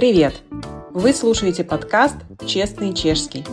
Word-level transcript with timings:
Привет! 0.00 0.42
Вы 0.92 1.12
слушаете 1.12 1.62
подкаст 1.62 2.16
«Честный 2.46 2.94
чешский». 2.94 3.44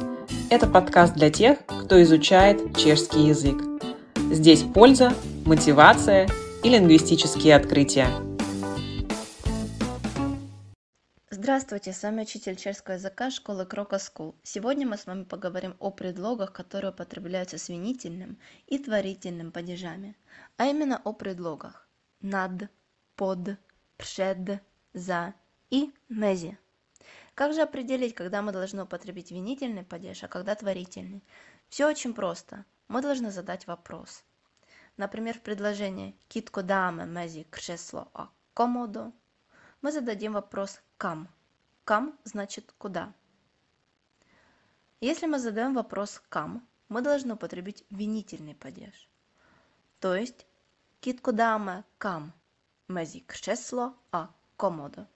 Это 0.49 0.65
подкаст 0.65 1.13
для 1.13 1.29
тех, 1.29 1.59
кто 1.65 2.01
изучает 2.03 2.77
чешский 2.77 3.27
язык. 3.27 3.61
Здесь 4.31 4.63
польза, 4.63 5.13
мотивация 5.45 6.29
и 6.63 6.69
лингвистические 6.69 7.53
открытия. 7.53 8.07
Здравствуйте, 11.29 11.91
с 11.91 12.01
вами 12.01 12.21
учитель 12.21 12.55
чешского 12.55 12.93
языка 12.93 13.29
школы 13.29 13.65
Крока 13.65 13.99
School. 13.99 14.33
Сегодня 14.43 14.87
мы 14.87 14.97
с 14.97 15.05
вами 15.05 15.25
поговорим 15.25 15.75
о 15.79 15.91
предлогах, 15.91 16.53
которые 16.53 16.91
употребляются 16.91 17.57
с 17.57 17.67
винительным 17.67 18.37
и 18.67 18.77
творительным 18.77 19.51
падежами, 19.51 20.15
а 20.55 20.67
именно 20.67 21.01
о 21.03 21.11
предлогах 21.11 21.89
над, 22.21 22.69
под, 23.17 23.57
пред, 23.97 24.61
за 24.93 25.33
и 25.69 25.91
мези. 26.09 26.57
Как 27.35 27.53
же 27.53 27.61
определить, 27.61 28.15
когда 28.15 28.41
мы 28.41 28.51
должны 28.51 28.83
употребить 28.83 29.31
винительный 29.31 29.83
падеж, 29.83 30.23
а 30.23 30.27
когда 30.27 30.55
творительный? 30.55 31.23
Все 31.69 31.87
очень 31.87 32.13
просто. 32.13 32.65
Мы 32.87 33.01
должны 33.01 33.31
задать 33.31 33.67
вопрос. 33.67 34.23
Например, 34.95 35.37
в 35.37 35.41
предложении 35.41 36.15
«Китко 36.27 36.63
даме 36.63 37.05
мези 37.05 37.43
кресло 37.43 38.09
а 38.13 38.29
комодо» 38.53 39.11
мы 39.81 39.91
зададим 39.91 40.33
вопрос 40.33 40.81
«кам». 40.97 41.29
«Кам» 41.83 42.17
значит 42.23 42.73
«куда». 42.77 43.13
Если 44.99 45.27
мы 45.27 45.37
задаем 45.37 45.75
вопрос 45.75 46.23
«кам», 46.29 46.67
мы 46.89 47.01
должны 47.01 47.35
употребить 47.35 47.85
винительный 47.91 48.55
падеж. 48.55 49.09
То 49.99 50.15
есть 50.15 50.47
«Китко 51.01 51.31
даме 51.31 51.83
кам 51.99 52.33
мези 52.87 53.19
кресло 53.19 53.93
а 54.11 54.31
комодо» 54.55 55.07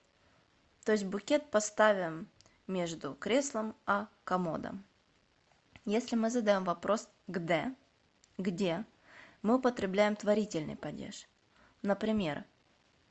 то 0.84 0.92
есть 0.92 1.06
букет 1.06 1.52
поставим 1.52 2.28
между 2.68 3.16
креслом 3.16 3.76
а 3.86 4.08
комодом. 4.24 4.84
Если 5.86 6.16
мы 6.16 6.30
задаем 6.30 6.64
вопрос 6.64 7.08
где? 7.28 7.76
Где? 8.38 8.86
мы 9.42 9.56
употребляем 9.56 10.16
творительный 10.16 10.76
падеж. 10.76 11.28
Например 11.82 12.44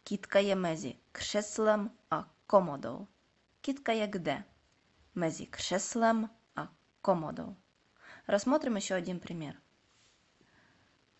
киткає 0.04 0.56
мezi 0.56 0.96
креслом 1.12 1.90
а 2.10 2.24
комодou 2.46 3.06
киткає 3.60 4.06
где? 4.06 4.44
Мezi 5.14 5.46
креслом 5.46 6.30
а 6.54 6.66
комодou 7.02 7.56
рассмотрим 8.26 8.76
еще 8.76 8.94
один 8.94 9.18
пример. 9.20 9.60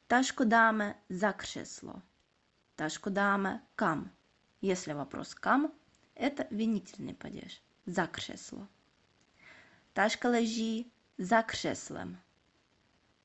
Ташку 0.06 0.44
даме 0.44 0.94
за 1.08 1.33
кресло 1.33 2.02
ташку 2.77 3.11
даме 3.11 3.61
кам? 3.74 4.11
Если 4.61 4.92
вопрос 4.92 5.34
кам 5.34 5.72
это 6.20 6.46
винительный 6.50 7.14
падеж. 7.14 7.60
За 7.86 8.06
кресло. 8.06 8.68
Ташка 9.94 10.28
за 11.16 11.42
креслом. 11.42 12.18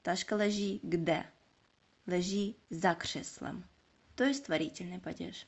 Ташка 0.01 0.35
лежи 0.35 0.79
где? 0.81 1.25
Лежи 2.05 2.55
за 2.69 2.95
креслом. 2.95 3.65
То 4.15 4.23
есть 4.23 4.45
творительный 4.45 4.99
падеж 4.99 5.45